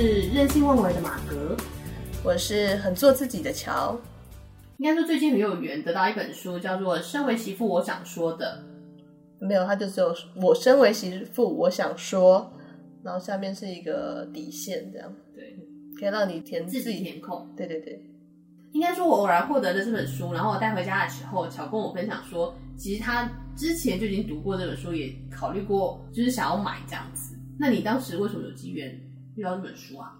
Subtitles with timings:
[0.00, 1.56] 任性妄为的马格，
[2.24, 3.98] 我是很做自己的乔。
[4.78, 8.64] 应该说最近很有缘，得到一本书，叫做《身为媳妇我想说的》。
[9.46, 12.50] 没有，他就只有我身为媳妇我想说，
[13.02, 15.54] 然后下面是一个底线，这样对，
[15.98, 17.46] 可以让你填自己填空。
[17.54, 18.02] 对对对，
[18.72, 27.36] 应该说我偶然获得了这本书，然后我带回家的时候，乔跟我分享说，其实他之前就已经读过这本书，也考虑过，就是想要买这样子。
[27.58, 28.98] 那你当时为什么有机缘
[29.36, 30.12] 遇到这本书啊？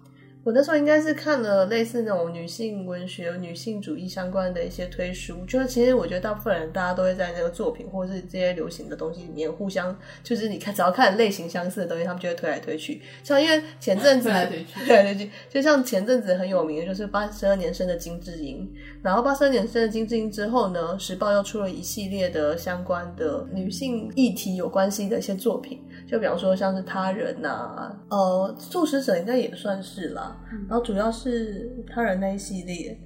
[0.43, 12.99] 我那时候应该是看了类似那种女性文学、女性主义相关的一些推书，就是其实我觉得大部分人大家都会在那个作品或者是这些流行的东西里面互相，就是你看只要看类型相似的东西，他们就会推来推去。
[13.23, 18.67] 像因为前阵子， 推来推去，对对对，就像前阵子很有名的就是八十二年生的金智英，
[19.03, 25.79] 然后八十二年生的金智英之后呢，时报又出了一系列的相关的女性议题有关系的一些作品。
[26.07, 30.30] 就比方说像是他人呐、啊，呃，素食者应该也算是啦。
[30.67, 32.97] 然后主要是他人那一系列，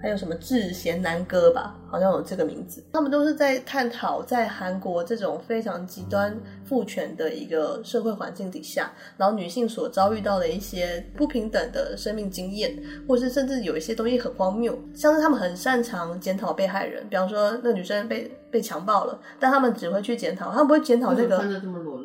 [0.00, 2.84] 还有什么智贤南歌吧，好像有这个名字。
[2.92, 12.76] 他们都是在探讨在韩国这种非常极端父权的一个社会环境底下，然后女性所遭遇到的一些不平等的生命经验，
[13.08, 18.30] 或是甚至有一些东西很荒谬，像是他们很擅长检讨被害人，比方说那女生被。
[18.50, 21.36] 被强暴了，但他们只会去检讨，他们不会检讨那个。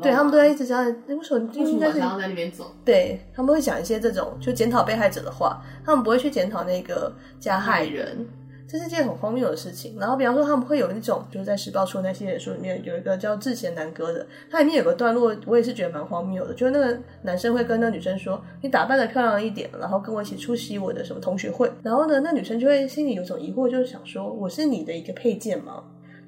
[0.03, 2.71] 对，他们都在一直讲，为什么为什么晚上要在那边走？
[2.85, 8.27] 对，他们会讲一些这种就检讨被害者的话，他们不会去检讨那个加害人，
[8.67, 9.97] 这是件很荒谬的事情。
[9.99, 25.83] 然后，比方说他们会有一种，就是在时报出的那系列书里面有一个叫智贤男哥的，它里面有个段落，我也是觉得蛮荒谬的，就是那个男生会跟那女生说：“你打扮的漂亮一点，然后跟我一起出席我的什么同学会。”然后呢，那女生就会心里有种疑惑，就是想说：“我是你的一个配件吗？”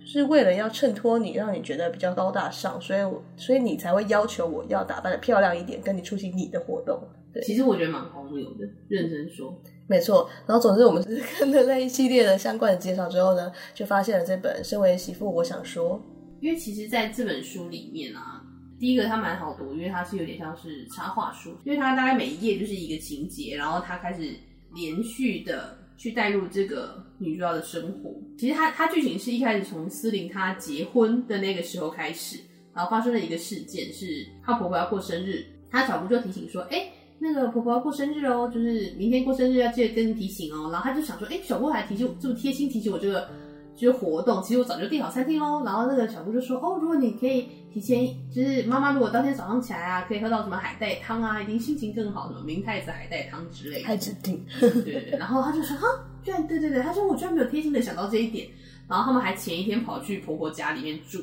[0.05, 7.01] 是为了要衬托你，让你觉得比较高大上，所以我所以你才会要求我要打扮的漂亮一点，跟你出席你的活动。
[7.33, 10.29] 对，其实我觉得蛮荒谬的，认真说，没错。
[10.45, 15.99] 然后总之，我们是 看了那一系列的相关的介绍之后呢，就发现了这本《身为媳妇我想说》。
[16.39, 18.41] 因为其实在这本书里面啊，
[18.79, 24.33] 第一个它蛮好读，因为它是有点像是插画书，因为它大概每一页就是一个情节，然后它开始
[24.75, 25.79] 连续的。
[25.97, 28.13] 去带入这个女主角的生活。
[28.37, 32.39] 其实她她剧情是一开始从思玲她结婚的那个时候开始，
[32.73, 36.89] 然后发生了一个事件，是她婆婆要过生日，她小姑就提醒说，哎，
[37.19, 40.69] 那个婆婆要过生日哦，就是明天过生日要记得跟你提醒哦。
[40.71, 43.29] 然后她就想说，哎，小姑还提醒这么贴心提醒我这个。
[43.75, 45.63] 就是活动，其实我早就订好餐厅喽。
[45.65, 54.45] 然后那个小姑就说：“哦，如果你可以提前，就是妈妈如果当天早上起来啊，可以喝到什么海带汤啊，一定心情更好，什么明太子海带汤之类的。”太指定。
[54.59, 55.19] 对对对。
[55.19, 55.87] 然后他就说：“哈，
[56.23, 58.47] 居然对对对，他说我居然没有贴心的想到这一点。”
[58.87, 61.19] 然后他们还前一天跑去婆婆家里面住，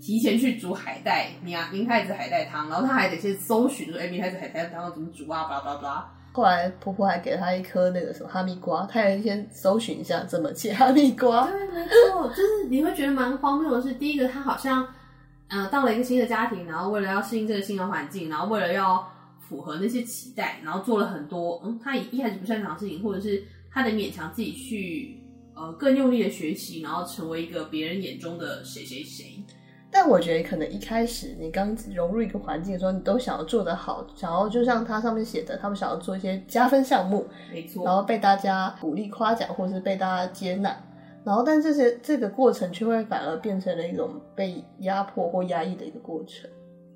[0.00, 6.10] 提前去煮海带明明太子海带汤，然后他还得先搜寻说：“哎，明太子海带汤要怎么煮啊？”巴拉巴拉巴拉。
[6.36, 11.48] 后来婆婆还给了她一颗那个什么哈密瓜，她也先搜寻一下怎么切哈密瓜。
[11.48, 14.84] 对，没错，就是你会觉得蛮荒谬的是，第一个她好像，
[15.46, 19.08] 呃，到了一个新的家庭，然后为了要适应这个新的环境，然后为了要
[19.38, 23.40] 符合那些期待，然后做了很多，嗯，她一开始不擅长的事情，或者是
[23.70, 25.16] 她得勉强自己去，
[25.54, 29.40] 呃，更用力的学习，然后成为一个别人眼中的谁谁谁。
[29.96, 40.76] 但我觉得可能一开始你刚融入一个环境的时候，你都想要做得好，想要就像它上面写的，他们想要做一些加分项目，没错，然后被大家鼓励夸奖，或是被大家接纳，
[41.22, 46.50] 然后但这些这个过程却会反而变成了一种被压迫或压抑的一个过程。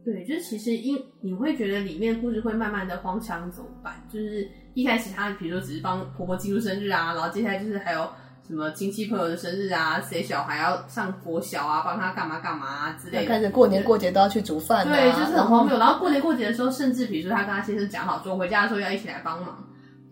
[0.05, 8.11] 对，就是其实因你会觉得里面故事会慢慢的荒腔走板，就是一开始他比如说只是帮婆婆记录生日啊，然后接下来就是还有。
[8.49, 13.29] 什么亲戚朋友的生日啊，谁小孩要上国小啊，帮他干嘛干嘛啊之类的。
[13.29, 15.77] 开始过年过节都要去煮饭，啊，对，就是很荒谬。
[15.79, 19.63] 然后过年过节的时候，甚至比如说他跟他先生讲好说回家的时候要一起来帮忙，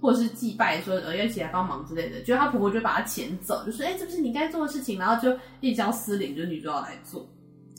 [0.02, 7.26] 或者是祭拜说呃要一起来帮忙之类的，就他婆婆就把他遣走，就说哎，这不是你该做的事情，然后就一交司令，就是女主要来做，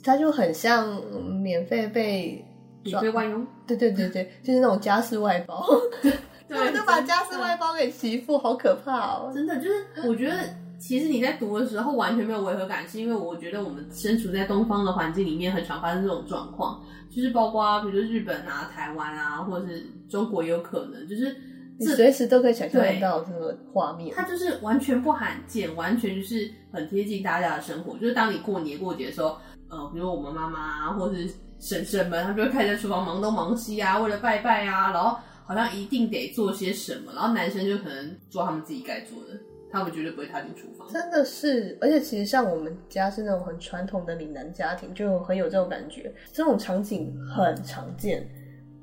[0.03, 1.00] 他就很像
[1.39, 2.44] 免费被
[2.83, 5.63] 免费外佣，对对对对，就是那种家事外包。
[6.48, 9.32] 对，就把家事外包给媳妇，好可怕哦！
[9.34, 10.38] 真的，就是我觉得，
[10.80, 21.36] 其实你在读的时候完全没有违和感，是因为我觉得我们身处在东方的环境里面，很常发生这种状况，就是包括比如说日本啊、台湾啊，或者是中国也有可能，就是
[21.78, 24.16] 你随时都可以想象到这个画面。
[24.16, 27.98] 它就是完全不罕见，完全就是很贴近大家的生活。
[27.98, 29.38] 就是当你过年过节的时候，
[29.70, 31.30] 呃，比如我们妈妈啊，或者是
[31.60, 35.18] 婶婶们，他们就会开始在厨房忙东忙西啊，为了拜拜啊，然后。
[35.48, 39.40] 好像一定得做些什么，然后男生就可能做他们自己该做的，
[39.72, 40.86] 他们绝对不会踏进厨房。
[40.92, 46.14] 真的是，而且其实像我们家是那种很传统的闽南家庭，就很有这种感觉。
[46.34, 48.28] 这种场景很常见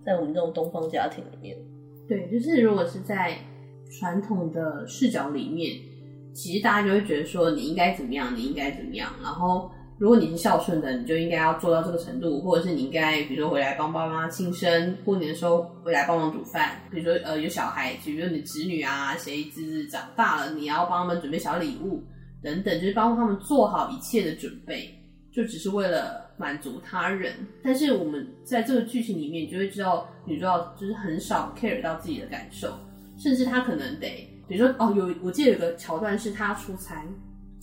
[0.05, 1.57] 在我们这种东方家庭里面。
[2.09, 3.39] 对，就是如果是在
[3.99, 5.77] 传统的视角里面，
[6.33, 9.13] 其实大家就会觉得说你应该怎么样，你应该怎么样。
[9.23, 16.73] 然后如果你是孝顺的，你就应该要做到这个程度，或者是你应该比如说回来帮爸妈庆生，过年的时候回来帮忙煮饭。
[16.91, 22.03] 比如说呃有小孩，比如说你子女啊，谁侄子长大了，你要帮他们准备小礼物
[22.43, 24.93] 等等，就是帮他们做好一切的准备，
[25.33, 27.33] 就只是为了满足他人。
[27.63, 32.69] 但是我们在这个剧情里面，你就会知道女主角就是很少 care 到自己的感受。
[33.17, 37.07] 甚至她可能得，比如说哦，有我记得有个桥段是她出差，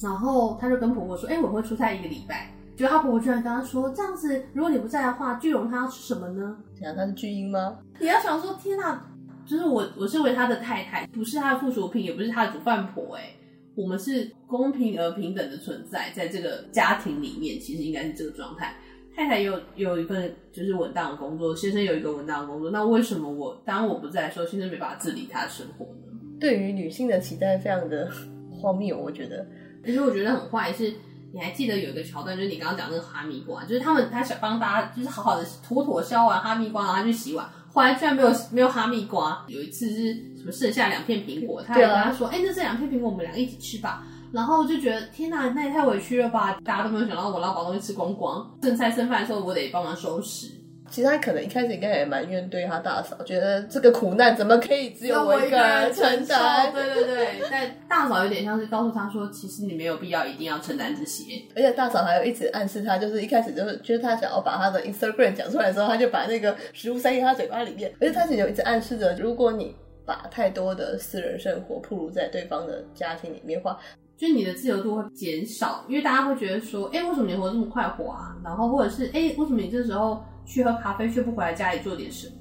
[0.02, 7.78] 然后他就跟婆婆说：“哎、欸，我会出差一个礼拜。”结果他婆婆居然跟他说：“这样子，如果你不在的话，巨龙他要吃什么呢？”想他是巨婴吗？
[8.00, 9.06] 你要想说，天哪，
[9.46, 13.36] 就是我，我身为他的太太，不是他的附属品，也不是他的煮饭婆，哎，
[13.76, 18.76] 我们是公平而平等的存在，在这个家庭里面，其实应该是这个状态。
[19.14, 26.18] 太太有有一份就是稳当的工作，先生有一个稳当的工作，那为什么我当我不在的时候，先生没办法自理他的生活呢？
[26.40, 28.10] 对于女性的期待非常的
[28.50, 29.46] 荒谬，我觉得。
[29.86, 30.94] 其实我觉得很坏是，
[31.34, 39.44] 你还记得有一个桥段，就是你刚刚讲那个哈密瓜，就是他们他想帮大家就是好好的妥妥削完哈密瓜，然后他去洗碗，后来居然没有没有哈密瓜。
[39.48, 46.58] 有一次是什么剩下两片苹果，他还跟他说：“哎、那这两片苹果我们俩一起吃吧。”然后就觉得天哪，那也太委屈了吧！
[46.64, 50.48] 大家都没有想到我要把东西吃光光，剩菜剩饭的时候我得帮忙收拾。
[50.92, 56.72] 其实他可能一开始应该也埋怨对他大嫂，觉得这个苦难怎么可以只有我一个人承担？
[56.74, 61.42] 对对对，但大嫂有点像是告诉他说，其实你没有必要一定要承担这些。
[61.56, 67.92] 而且大嫂还有一直暗示他，就是一开始就是就是他想要把他的 Instagram 讲出来的时候，他就把那个食物塞进他嘴巴里面。
[68.02, 69.74] 而且他其实有一直暗示着，如果你
[70.06, 73.80] 把太多的私人生活暴露在对方的家庭里面的话。
[74.18, 78.38] 就是你的自由度会减少，因为大家会觉得说，哎、欸，为什么你活这么快活啊？
[78.44, 82.34] 然后或者是，哎、欸，为什么你这时候去喝咖啡却不回来家里做点什么？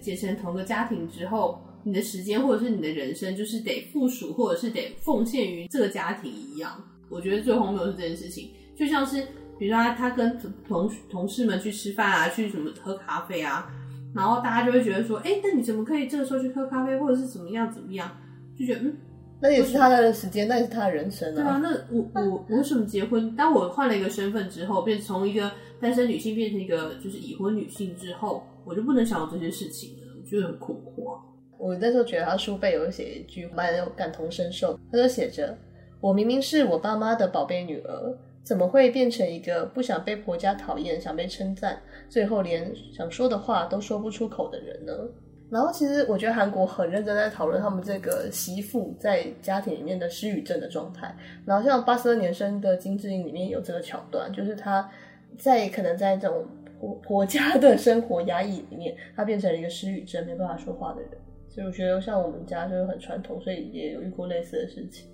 [0.00, 6.72] 结成同个家庭之后，你的时间或者是你的人生，就是得附属或者是得奉献于这个家庭一样。
[7.08, 9.22] 我觉得最荒谬的是这件事情，就像是
[9.58, 10.38] 比如说他他跟
[10.68, 13.68] 同同事们去吃饭啊，去什么喝咖啡啊，
[14.14, 18.10] 然后大家就会觉得说，哎、欸，那你怎么可以这个时候去喝咖啡，或者是怎么样怎么样？
[18.58, 18.96] 就觉得嗯。
[19.40, 21.34] 那也是他的时间，那也是他的人生啊。
[21.34, 23.34] 对啊，那我我我为什么结婚？
[23.36, 31.18] 当我换了一个身份之后，变从一个单身女性变成一个就是已婚女性之后，我就不能想到这些事情了，我觉得很困惑。
[31.56, 35.56] 我那时候觉得他书背有写一句蛮有感同身受，他就写着
[36.00, 44.92] ：“我明明是我爸妈的宝贝女儿，怎么会变成一个不想被婆家讨厌、想被称赞，最后连想说的话都说不出口的人呢？”
[45.50, 51.16] 然后其实我觉得韩国很认真在讨论他们这个媳妇在家庭里面的失语症的状态。
[51.46, 54.86] 然后像八十二年生的金智英里面有这个桥段，就是她
[55.36, 56.46] 在可能在这种
[56.80, 61.10] 婆婆家的生活压抑里面，他变成了一个失语症没办法说话的人。
[61.48, 65.08] 所以我觉得像我们家就是很传统，所以也有遇过类似的事情。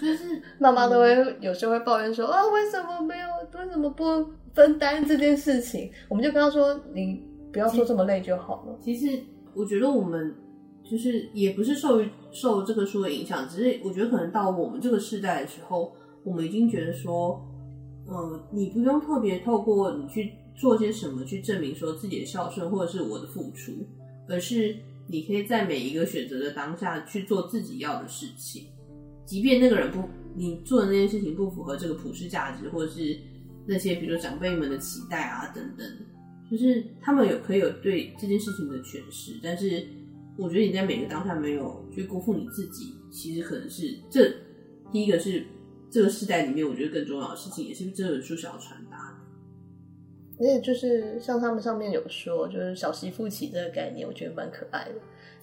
[0.00, 3.26] 就是妈妈都会有时候会抱怨说啊，为什么没有，
[3.58, 5.90] 为什么不分担这件事情？
[6.08, 8.78] 我们就跟他说，你不要说这么累就好了。
[8.80, 9.22] 其实。
[9.56, 10.34] 我觉得我们
[10.82, 12.02] 就是也不是受
[12.32, 15.92] 受这个书的影响，只是我觉得可能到我们这个世代的时候，
[16.24, 17.40] 我们已经觉得说，
[18.06, 23.72] 呃，你不用特别透过你去做些什么去证明说自己的孝顺或者是我的付出，
[24.28, 28.64] 而是你可以在每一个选择的当下去做自己要的事情，
[29.24, 30.02] 即便那个人不，
[30.34, 33.18] 你做的那件事情不符合这个普世价值，或者是
[33.66, 35.86] 那些比如说长辈们的期待啊等等。
[36.50, 39.82] 就是他们有可以有对这件事情的诠释，但是
[40.36, 44.30] 我觉得你在每个当下没有去辜负你自己，其实可能是这
[44.92, 45.44] 第一个是
[45.94, 50.40] 这个时代里面我觉得更重要的事情，也是这本书想要传达的。
[50.40, 54.94] 而且就是像他们上面有说，就是小媳妇起这个概念，我觉得蛮可爱的。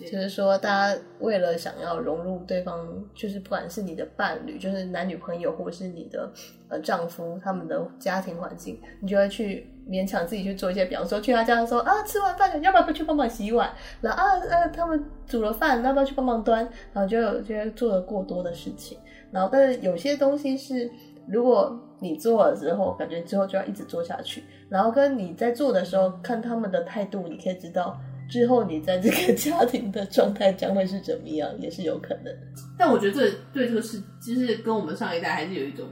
[0.05, 6.29] 就是说，大家为了想要融入对方，就是不管是你的伴侣，就是男女朋友，或者是你的
[6.67, 13.71] 呃丈夫，他们的家庭环境，你就会去勉强自己去做一些，比方说去他家说啊，吃完饭了，要不要不去帮忙洗碗？
[14.01, 16.67] 然后啊啊，他们煮了饭，要不要去帮忙端？
[16.91, 18.97] 然后就有就做了过多的事情。
[19.31, 20.89] 然后，但是有些东西是，
[21.27, 24.43] 如果你做了之后，感觉之后就要一直做下去。
[24.69, 27.99] 然后跟你在做的时候，看他们的态度，你可以知道。
[28.29, 32.33] 之后你在这个 家庭的状态将会是怎么样，也是有可能。
[32.77, 35.85] 但我觉得这对这个事，其实跟我们上一代还是有一种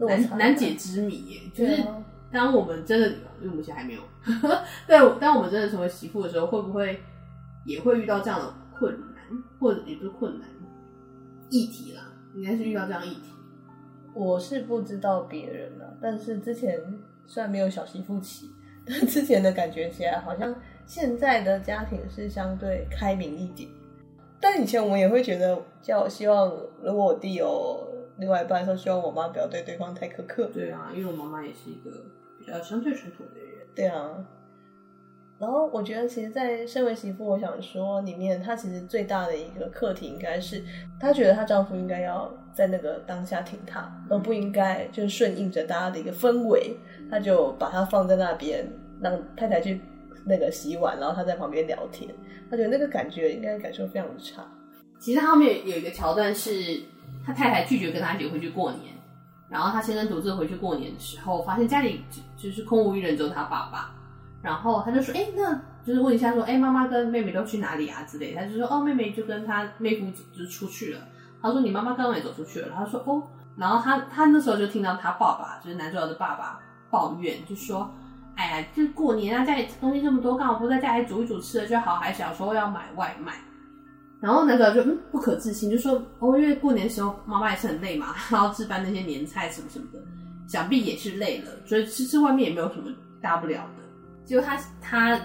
[0.00, 1.40] 难难解之谜耶。
[1.54, 1.82] 就是
[2.32, 4.00] 当我们真的，因为我们现在还没有，
[4.88, 6.98] 对，当我们真的成为媳妇的时候，会不会
[7.66, 9.22] 也会遇到这样的困难，
[9.60, 10.48] 或者也不是困难
[11.50, 12.02] 议题啦？
[12.34, 13.32] 应该是遇到这样议题。
[14.14, 16.78] 我是不知道别人了，但是之前
[17.26, 18.50] 虽然没有小媳妇起，
[18.86, 20.54] 但之前的感觉起来好像。
[20.84, 23.70] 现在的家庭是相对开明一点，
[24.40, 26.50] 但以前我们也会觉得，叫我希望
[26.82, 30.50] 如果我弟有另外一半的时候，希望我妈不要对对方太苛刻。
[30.52, 32.04] 对啊，因为我妈妈也是一个
[32.36, 33.64] 比较相对传统的人。
[33.74, 34.26] 对啊。
[35.42, 40.62] 然后我觉得，其实，在身为媳妇，我想说，里面她其实最大的一个课题，应该是
[41.00, 46.76] 她觉得她丈夫应该要在那个当下挺她，而不应该就是顺应着大家的一个氛围，
[47.10, 48.64] 她就把她放在那边，
[49.00, 49.80] 让太太去
[50.24, 52.08] 那个洗碗，然后她在旁边聊天。
[52.48, 54.46] 她觉得那个感觉应该感受非常的差。
[55.00, 56.80] 其实他后面有一个桥段是，
[57.26, 58.94] 他太太拒绝跟他一起回去过年，
[59.48, 62.04] 然后他先生独自回去过年的时候，发现家里
[62.36, 63.92] 就是空无一人，只有他爸爸。
[64.42, 68.02] 然后他就说：“哎，那就是问一下，说，哎，妈妈跟妹妹都去哪里啊？
[68.02, 70.06] 之类。”他就说：“哦，妹妹就跟他妹夫
[70.36, 71.00] 就出去了。”
[71.40, 73.22] 他说：“你妈妈刚刚也走出去了。”他说：“哦。”
[73.56, 76.58] 然后他他那时候就听到他爸爸，就是男主角的爸爸
[76.90, 77.88] 抱怨，就说
[78.34, 83.34] ：“哎呀，就过年啊，家里东西这么多，刚好不在家里煮一煮吃了就好，还小时候要买外卖。”
[84.20, 89.98] 然后男主角就嗯不可置信，就说：“哦，因为过年的时候妈妈也是很累嘛，然后置办那些年菜什么什么的，
[90.48, 93.81] 想必也是累了，所以吃吃外面也没有什么大不了的。”
[94.24, 95.20] 就他他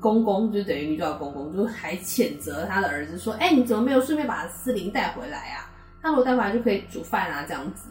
[0.00, 5.70] 公公就等于女主角公公，就还谴责他的儿子说：“哎、欸，你怎么没有顺便把司灵带回来啊？
[6.02, 7.88] 他如果带回来就可以煮饭啊，这样子。”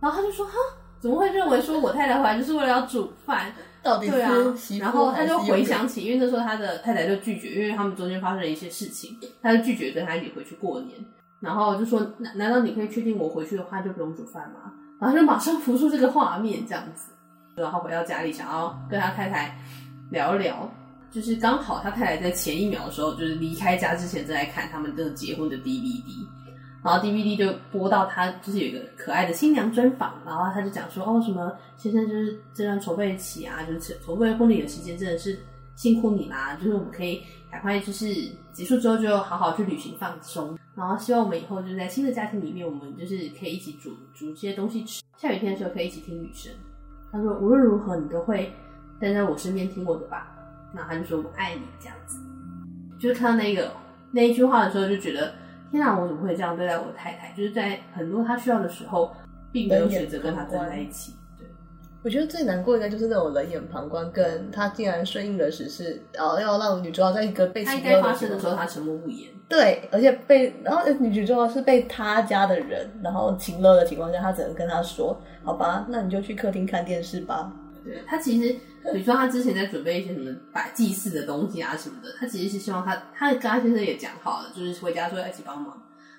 [0.00, 0.52] 然后他就说：“哈，
[1.00, 3.52] 怎么会认为说我太太回来就是为了要煮饭？
[3.82, 4.32] 到底是对啊？”
[4.80, 10.96] 然后他就回想起，因为那时候他的太太就拒绝，因为他们中间发生了一些事情，他就拒绝跟他一起回去过年。
[11.40, 17.12] 然后就说：“难难道你可以确定我回去的话就不用煮饭吗？”然后就马上浮出这个画面，这样子。
[17.58, 19.56] 然后回到家里，想要跟他太太。
[20.10, 20.66] 聊一聊，
[21.10, 26.02] 就是刚好他太太在前一秒的时候，就是离开家之前正在看他们这个结婚的 DVD，
[26.82, 35.38] 然后 DVD 就播到他就是有一个可爱的新娘专访，然后他就讲说哦什么先生就是这段筹备期啊，就是筹备婚礼的时间真的是
[35.76, 38.06] 辛苦你啦，就是我们可以赶快就是
[38.54, 46.50] 结束之后就好好去旅行放松，然后希望我们以后就是在新的家庭里面，我们就是可以一起煮煮这些东西吃，下雨天的时候可以一起听雨声。
[47.10, 48.52] 他说无论如何你都会。
[49.00, 50.26] 待在我身边听我的吧，
[50.74, 52.18] 然后他就说我爱你这样子，
[52.98, 53.70] 就是看到那个
[54.10, 55.34] 那一句话的时候，就觉得
[55.70, 57.30] 天哪，我怎么会这样对待我的太太？
[57.30, 59.14] 就是在很多他需要的时候，
[59.52, 61.14] 并没有选择跟他站在一起。
[62.08, 69.30] 对，我觉得最难过应该就是那种冷眼旁观，跟他竟然顺应了时事，然后要让女主角在一个被他应该发生的时候，他沉默不言。
[69.48, 77.52] 对，而且被然后女主角是被他家的人然后情勒的情况下，他只能跟他说：“好吧，那你就去客厅看电视吧。”
[77.84, 78.56] 对，他其实。
[78.92, 85.76] 比如说，他之前在准备一些什么摆祭祀的东西啊什么的，他其实是希望他，他跟他先生也讲好了，就是回家说要一起帮忙。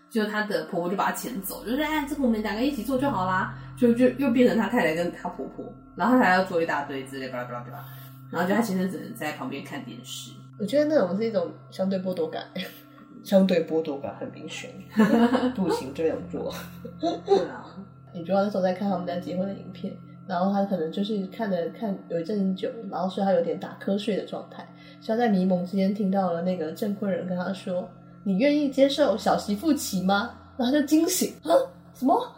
[0.10, 7.86] 就她的婆婆就把她牵走，就是：“哎，这个我们两个一起做就好啦。”就就又变成她太太跟她婆婆，然后她还要做一大堆之类，巴拉巴拉巴拉。
[8.32, 10.32] 然后就她先生只能在旁边看电视。
[10.60, 12.44] 我觉得那种是一种相对剥夺感，
[13.24, 14.70] 相对剥夺感很明显，
[15.56, 16.54] 不行这样做。
[17.00, 17.66] 对啊，
[18.14, 19.96] 你主要那时候在看他们家结婚的影片。
[20.28, 24.64] 然后他可能就是看着看有一阵久，然后所以他有点打瞌睡的状态。
[25.02, 27.90] 所以他在迷蒙之间听到了那个证婚人跟他说
[28.24, 31.52] ：“你愿意接受小媳妇骑吗？”然后他就惊醒，啊，
[31.94, 32.36] 什么？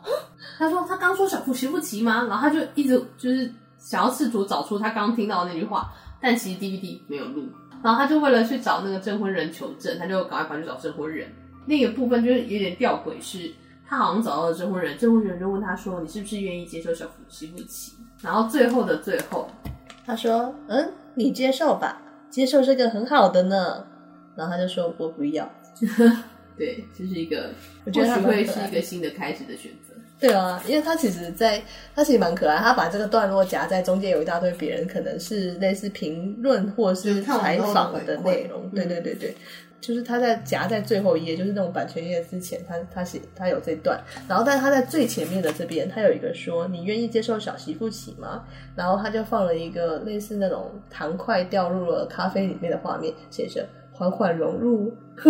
[0.57, 2.25] 他说他刚说小媳妇骑吗？
[2.29, 7.47] 然后他就一直就是想要试图找出他刚听到的那句话，但其实 DVD 没有录。
[7.83, 11.27] 然后他就为了去找那个证婚人求证，他就赶快跑去找证婚人。
[11.65, 13.51] 那个部分就是有点吊诡是。
[13.87, 17.91] 他好像找到了证婚人，证婚人就问他说：“你是不是愿意接受小媳妇骑？”
[18.23, 19.49] 然后最后的最后，
[20.05, 23.83] 他说：“嗯，你接受吧，接受这个很好的呢。”
[24.33, 25.45] 然后他就说：“我不要。”
[26.57, 27.49] 对，这、就是一个，
[27.85, 29.95] 我觉得他会是一个新的开始的选择。
[30.19, 31.61] 对啊，因为他其实在，
[31.95, 38.69] 他其实蛮可爱，他把这个段落夹在中间，有一大堆别人可能是类似评论或者是采访的内容。
[38.69, 39.35] 对对对对。
[39.79, 48.43] 就是他在夹在最后一页，就是那种版权页之前，他他写他有这段，然后但是他在最前面的这边，他有一个说：“你愿意接受小媳妇骑吗？”
[48.77, 54.93] 然后他就放了一个类似那种糖块掉入了咖啡里面的画面，写着“缓缓融入”，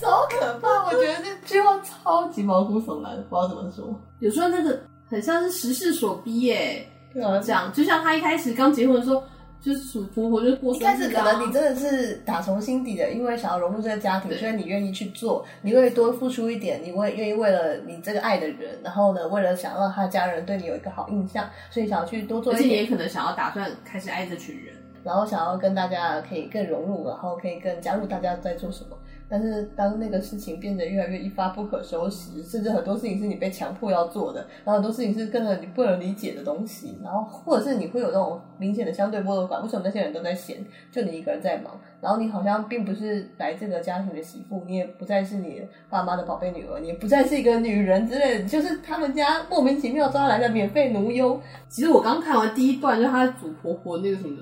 [0.00, 0.86] 超可怕！
[0.86, 3.94] 我觉得这句话超级毛骨悚然，不知道怎么说。
[4.20, 9.22] 有时候那个很像是时势所逼耶，对啊，这样就像他一开始刚结婚的时候。
[9.64, 10.92] 就是属婆婆，就是过生日、啊。
[10.92, 22.66] 一开始可能你真的是打从心底的，因为想要融入这个家庭，所以你愿意去做，你会多付出一点，你会愿意为了你这个爱的人，然后呢，为了想让他家人对你有一个好印象，所以想要去多做一点。
[22.66, 24.74] 而且你也可能想要打算开始爱这群人。
[25.04, 28.96] 然后想要跟大家可以更融入，然后可以更加入大家在做什么。
[29.26, 51.40] 但是当那个事情变得越来越一发不可收拾，甚至很多事情是你被强迫要做的，然后很多事情是根本你不能理解的东西，然后或者是你会有那种明显的相对剥夺感，为什么那些人都在闲，就你一个人在忙，然后你好像并不是来这个家庭的媳妇，你也不再是你爸妈的宝贝女儿，你不再是一个女人之类的，就是他们家莫名其妙抓来的免费奴优。
[51.68, 54.38] 其实我刚看完第一段，就她祖婆婆那个什么。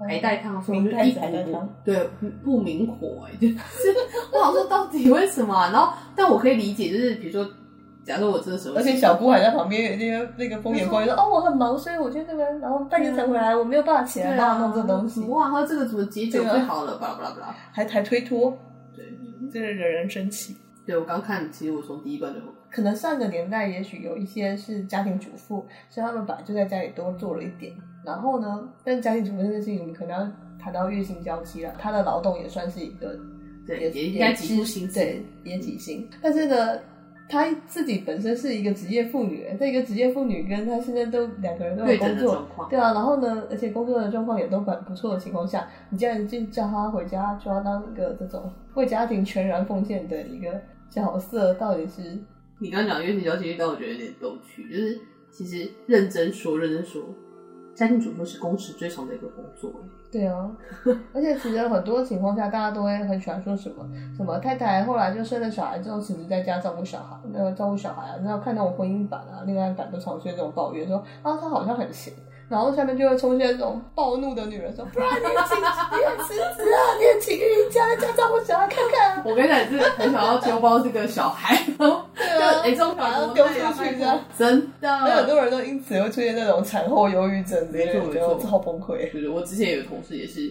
[0.00, 1.20] 海带汤，说就一股
[1.84, 2.08] 对
[2.44, 3.88] 不明火哎、欸，就是
[4.32, 5.70] 我想说到底为什么、啊？
[5.72, 7.48] 然后，但我可以理解，就是比如说，
[8.04, 15.20] 假设我这个时候，而且小姑还在旁边，那个那个风言风语说，哦，我很忙，所以我觉得这边，然后半夜才回来，我没有办法起来帮他弄这东西。
[15.26, 16.98] 哇，他这个怎么解决最好了？
[16.98, 18.58] 巴拉巴拉巴拉，还还推脱，
[18.94, 19.04] 对，
[19.50, 20.56] 真是惹人生气。
[20.84, 27.72] 对，我刚看，其实我从第一段就可能上个年代，也许有一些是家庭主妇，所以他们本来就在家里多做了一点。
[28.04, 31.74] 然后呢，但家庭主妇这件事情，我们可能要谈到月薪交期了。
[31.78, 33.18] 他的劳动也算是一个，
[33.66, 36.08] 对，也也应该给付薪资，对，也几薪。
[36.22, 36.78] 但是呢，
[37.28, 42.92] 他自己本身是一个职业妇女，这一个职业妇女跟他现在都两个人都有工作，对啊。
[42.92, 52.18] 然后呢，而且工作的状况也都蛮不错的情况下，你既然就叫他回家，就要当一个这种为家庭全然奉献的一个角色，到底是？
[52.58, 57.02] 你刚刚讲月薪交期，但我觉得有点逗趣，就是其实认真说，认真说。
[57.74, 59.72] 家庭主妇是工时最长的一个工作。
[60.10, 60.50] 对啊，
[61.12, 63.84] 而且其实很多情况下，大家都会很喜欢说什么
[64.16, 72.14] 什么太太后来就生了小孩之后，辞职在家照顾小孩，那个照顾小孩啊，然后看到我婚姻版啊、恋爱版都常出现这种抱怨，说啊他好像很闲。
[72.48, 89.10] 然后下面就会出现这种暴怒的女人说：“不然你也请，你也辞职啊，你也请人家在家长，我想要看看。”我跟你讲，是很想要丢包这个小孩，对啊， 哎，这种把丢出去这样，真的，很多人都因此会出现那种产后忧郁症，没错没错，超崩溃。
[89.10, 90.48] 对对，我之前有个同事也是，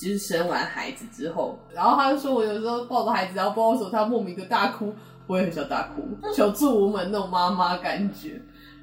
[0.00, 4.92] 就是生完孩子之后，然后他就说我有时候抱着孩子，然后抱的时候他莫名的大哭，
[5.26, 6.02] 我也很想大哭，
[6.34, 8.40] 求助无门那种妈妈感觉。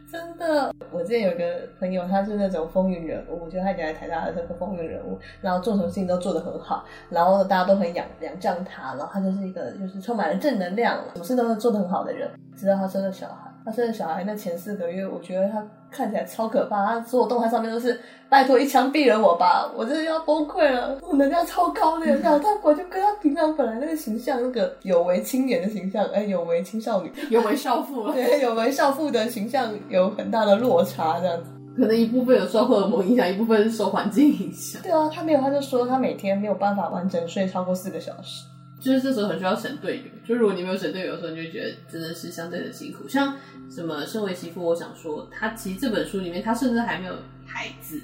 [0.10, 13.52] 真的，我之前有一个朋友，他是那种风云人物，我觉得他以前在台大的是个风云人物，然后做什么事情都做得很好，然后大家都很仰仰仗他，然后他就是一个就是充满了正能量，什么事都能做得很好的人，直到他生了小孩。
[13.68, 16.86] 他生了小孩那前四个月，我觉得他看起来超可怕。
[16.86, 18.00] 他所有动态上面都是
[18.30, 20.98] 拜托一枪毙了我吧，我真的要崩溃了。
[21.02, 31.50] 我能量超高的，然后他我就跟他平常本来那个形象，那个有为青年的形象，哎，有为青少女，有为少妇， 对，有为少妇的形象有很大的落差，这样子。
[31.76, 34.82] 可能一部分有受荷尔蒙影响，一部分是受环境影响。
[34.82, 38.46] 对啊，他没有，他就说他每天没有办法完整睡超过四个小时。
[38.80, 43.08] 就是这时候很需要选队友，就如果你没有选队友的时候，你就觉得真的是相对的辛苦。
[43.08, 43.36] 像
[43.70, 48.00] 什么身为媳妇，我想说，他其实这本书里面，他甚至还没有孩子。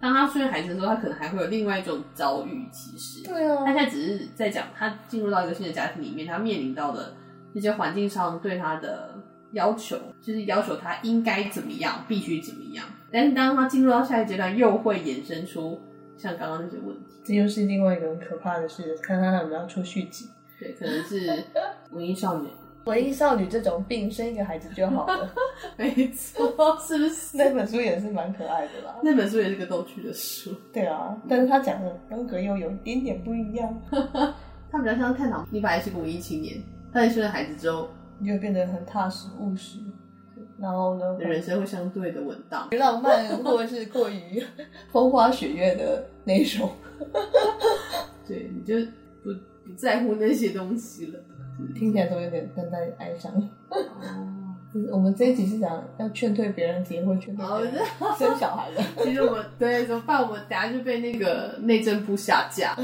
[0.00, 2.66] 当他出现孩子的时候，他可能还会有另外一种遭遇。
[2.72, 7.14] 其实，对啊，他现在只是在讲他进入到一个新的家庭里面，他面临到的
[7.52, 9.18] 那些环境上对他的
[9.52, 12.84] 要求，就是要求他应该怎么样，必须怎么样。
[13.10, 15.80] 但是当他进入到下一阶段，又会衍生出。
[16.22, 18.96] 像刚刚那些问题，这又是另外一个很可怕的事。
[19.02, 20.30] 看看他有没有出续集，
[20.60, 21.44] 对，可能是
[21.90, 22.48] 文艺少女，
[22.84, 25.34] 文艺少女这种病，生一个孩子就好了。
[25.76, 26.46] 没错，
[26.78, 27.36] 是不是？
[27.36, 28.96] 那本书也是蛮可爱的啦。
[29.02, 30.54] 那本书也是个逗趣的书。
[30.72, 33.82] 对啊，但是他讲的风格又有一点点不一样。
[34.70, 39.78] 他比较像探讨，你本来是个文艺青年，但你生了孩子之后，你就会变得很踏实务实。
[40.62, 44.40] 然后呢，人生会相对的稳当，浪漫或者是过于
[44.92, 46.70] 风花雪月的那种。
[48.24, 48.76] 对，你就
[49.24, 49.32] 不
[49.64, 51.18] 不在乎那些东西了，
[51.74, 53.32] 听起来都有点淡淡哀伤。
[54.74, 57.84] 哦，我们这一集是讲要劝退别人结婚，劝退别人
[58.18, 58.82] 生小孩的。
[59.04, 60.22] 其实我对怎么办？
[60.22, 62.74] 我等下就被那个 内政部下架。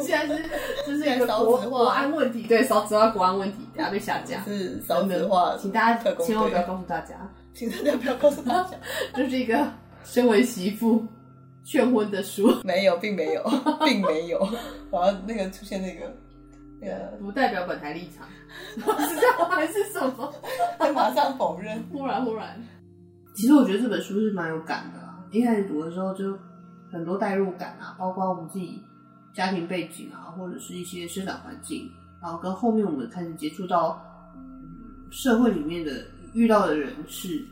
[0.00, 0.42] 现在是
[0.86, 4.42] 这是一个国国安问题，对，少子化国安问题，等下被下架。
[4.44, 7.14] 是少子化，请大家千万不要告诉大家，
[7.52, 8.70] 请大家不要告诉大家，
[9.14, 9.68] 这是一个
[10.04, 11.06] 身为媳妇
[11.62, 12.54] 劝婚的书。
[12.64, 13.44] 没有，并没有，
[13.84, 14.38] 并没有。
[14.90, 16.10] 然后那个出现那个。
[17.20, 18.26] 不代表本台立场，
[19.08, 20.32] 是这样还是什么？
[20.78, 22.60] 他马上否认， 忽然忽然。
[23.34, 26.36] 其实我觉得这本书是蛮有感的啊，一开始读的时候就
[26.90, 28.82] 很多代入感啊，包括我们自己
[29.32, 31.88] 家庭背景啊，或者是一些生长环境，
[32.20, 34.02] 然后跟后面我们开始接触到
[35.10, 37.42] 社会里面的遇到的人事，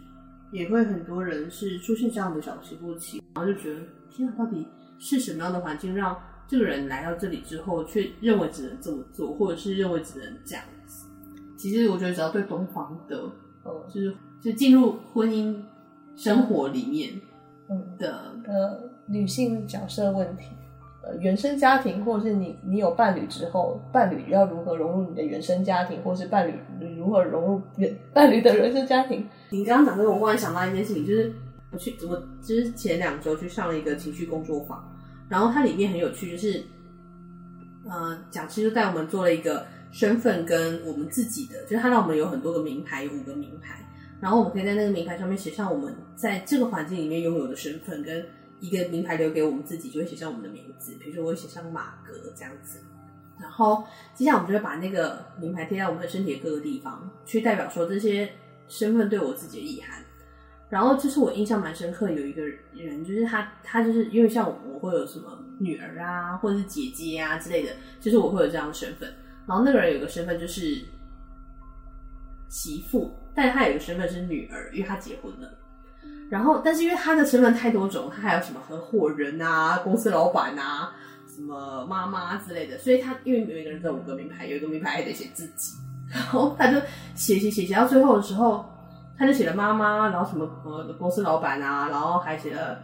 [0.50, 4.66] 也会很多人是出现这样的小媳妇情，然后就觉得天啊，到底
[4.98, 6.18] 是什么样的环境让？
[6.50, 11.06] 这个人来到这里之后，却认为只能这么做，或者是认为只能这样子。
[11.56, 13.22] 其实我觉得，只要对东方的，
[13.62, 15.54] 呃，就是就进入婚姻
[16.16, 17.20] 生活里面，
[17.68, 20.46] 嗯的的女性角色问题。
[21.02, 26.54] 呃，原生家庭，或者是你你有伴侣之后，伴侣要如何融入你的原生家庭，或是伴侣
[26.98, 29.28] 如何融入原 伴侣的原生家庭？
[29.50, 31.32] 你刚刚讲这个，我忽然想到一件事情，就是
[31.70, 34.92] 我去我之前两周去上了一个情绪工作坊，
[35.30, 36.62] 然后它里面很有趣，就是
[37.88, 43.82] 呃，讲师就带我们做了一个身份跟我们自己的，就是他让我们有很多个名牌，有五个名牌，
[44.20, 48.22] 然后我们可以在那个名牌上面写上我们在这个环境里面拥有的身份跟。
[48.60, 50.94] 一个名牌留给我们自己，就会写上我们的名字。
[51.00, 52.78] 比如说，我会写上马格这样子。
[53.40, 53.82] 然后，
[54.14, 58.30] 接下来我们就会把那个名牌贴在我们的身体的各个地方，去代表说这些
[58.68, 60.04] 身份对我自己的意涵。
[60.70, 69.12] 然后，就是我印象蛮深刻，有一个人，就是他，他就是因为像我，我会有什么女儿啊，或者是姐姐啊之类的，就是我会有这样的身份。
[69.48, 70.78] 然后，那个人有个身份就是
[72.48, 75.50] 媳妇，但是他有个身份是女儿，因为他结婚了。
[76.30, 80.94] 然后，但是因为他的身份太多种，他还有什么合伙人啊、公司老板啊、
[81.26, 85.72] 什么妈妈之类的，所以他因为每个人都有五个名牌，有一个名牌还得写自己，
[86.08, 86.78] 然后他就
[87.16, 88.64] 写写写写到最后的时候，
[89.20, 92.78] 他就写了妈妈，然后什么呃公司老板啊，然后还写了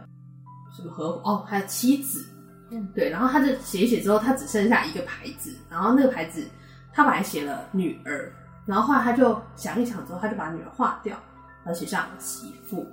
[0.71, 2.23] 什么合哦，还有妻子，
[2.69, 6.45] 嗯，对，然后他就写一写之后，他只剩下一个牌子，然后那个牌子
[6.93, 8.31] 他本来写了女儿，
[8.67, 11.17] 然后后来他就想一想之后，他就把女儿划掉，
[11.65, 12.85] 然后写上媳妇。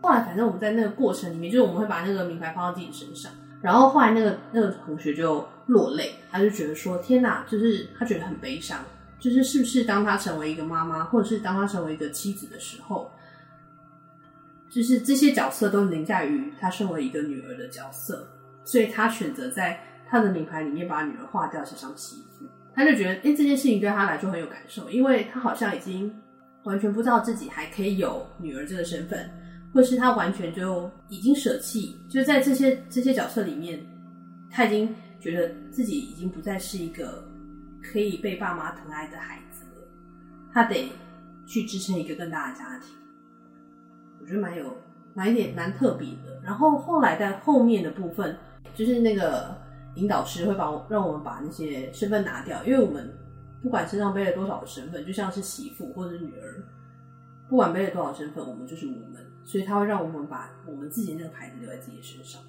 [0.00, 3.32] 后来，反正我们在那个过程里面，就是我们会把那个名牌放到自己身上。
[3.60, 8.78] 然后后来，那个那个同学就落泪，他就觉得说：“天哪！”就是他觉得很悲伤。
[9.24, 13.10] 就是是不是当他成为一个妈妈，或者是当他成为一个妻子的时候，
[14.68, 18.28] 就是这些角色都凌驾于他身为一个女儿的角色，
[18.66, 22.44] 所以他选择在他的名牌里面把女儿划掉，写上媳妇。
[22.74, 26.14] 他就觉得，哎，这件事情对他来说很有感受，因为他好像已经
[26.64, 29.30] 完全不知道自己还可以有女儿这个身份。
[29.72, 33.84] 或是他完全就已经舍弃，就在这些这些角色里面，
[34.48, 37.26] 他已经觉得自己已经不再是一个
[37.92, 39.64] 可以被爸妈疼爱的孩子，
[40.52, 40.90] 他得
[41.46, 42.96] 去支撑一个更大的家庭。
[44.20, 44.74] 我觉得蛮有
[45.12, 46.40] 蛮一点蛮特别的。
[46.42, 48.36] 然后后来在后面的部分，
[48.74, 49.54] 就是那个
[49.96, 53.12] 引导师会把让我们把那些身份拿掉，因为我们
[53.62, 56.64] 不管身上背了多少的身份，就像是媳妇或者女儿，
[57.48, 59.24] 不管背了多少身份，我们就是我们。
[59.44, 62.40] 所以他会让我们把我们自己那个牌子留在自己身上。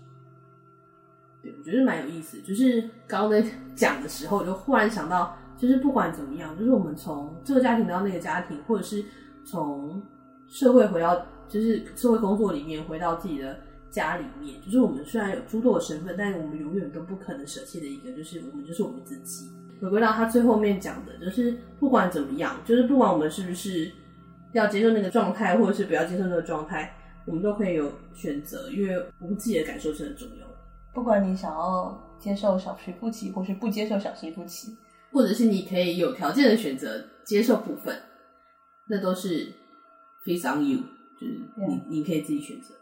[1.58, 2.40] 我觉得蛮有意思。
[2.42, 3.44] 就是刚刚在
[3.76, 9.04] 讲的时候，我就忽然想到，就是不管怎么样，就是我们从这个家庭到那个家庭，或者是
[9.44, 10.02] 从
[10.48, 19.50] 社会回到，就是社会工作里面回到自己的家里面，就是我们虽然有诸多的身份，但是我们永远都不可能舍弃的一个，就是我们就是我们自己。
[19.82, 23.92] 回归到他最后面讲的，就是不管怎么样，就是不管我们是不是。
[24.54, 30.45] 要接受那个状态，或者是不要接受那个状态，我们都可以有选择，因为我们自己的感受是很重要。
[30.96, 34.74] 不管你想要接受小媳妇期，或是不接受小媳妇期，
[35.12, 38.02] 或者是你可以有条件的选择接受部分，
[38.90, 39.52] 那都是
[40.24, 40.80] face on you，
[41.20, 42.74] 就是你.你可以自己选择。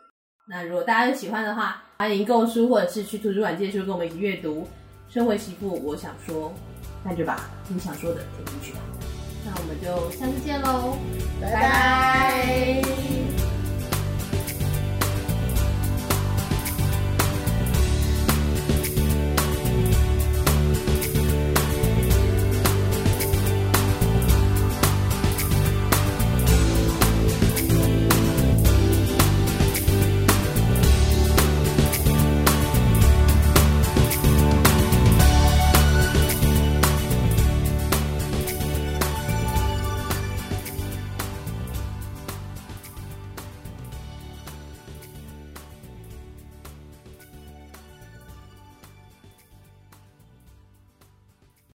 [0.47, 4.67] 那如果大家有喜欢的话，欢迎购书，或者是去图书馆借书，跟我们一起阅读。
[5.09, 6.53] 身为媳妇，我想说，
[7.03, 8.79] 那就把你想说的填进去吧。
[9.45, 10.97] 那我们就下次见喽，
[11.41, 13.42] 拜拜。